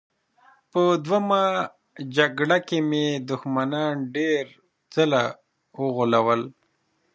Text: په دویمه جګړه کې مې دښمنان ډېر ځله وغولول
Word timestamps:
په 0.71 0.81
دویمه 1.05 1.43
جګړه 2.15 2.57
کې 2.67 2.77
مې 2.89 3.05
دښمنان 3.29 3.95
ډېر 4.15 4.43
ځله 4.93 5.23
وغولول 5.81 6.41